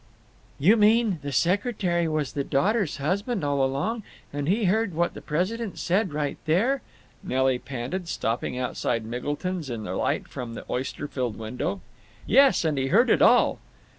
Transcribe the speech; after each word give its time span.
"You 0.57 0.77
mean 0.77 1.19
the 1.21 1.31
secretary 1.31 2.07
was 2.07 2.33
the 2.33 2.43
daughter's 2.43 2.97
husband 2.97 3.43
all 3.43 3.63
along, 3.63 4.01
and 4.33 4.49
he 4.49 4.63
heard 4.65 4.95
what 4.95 5.13
the 5.13 5.21
president 5.21 5.77
said 5.77 6.11
right 6.11 6.39
there?" 6.47 6.81
Nelly 7.21 7.59
panted, 7.59 8.07
stopping 8.09 8.57
outside 8.57 9.05
Miggleton's, 9.05 9.69
in 9.69 9.83
the 9.83 9.93
light 9.95 10.27
from 10.27 10.55
the 10.55 10.65
oyster 10.71 11.07
filled 11.07 11.37
window. 11.37 11.81
"Yes; 12.25 12.65
and 12.65 12.79
he 12.79 12.87
heard 12.87 13.11
it 13.11 13.21
all." 13.21 13.59